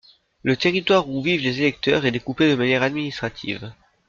Le 0.41 0.57
territoire 0.57 1.07
où 1.11 1.21
vivent 1.21 1.41
les 1.43 1.59
électeurs 1.61 2.07
est 2.07 2.11
découpé 2.11 2.49
de 2.49 2.55
manière 2.55 2.81
administrative. 2.81 3.71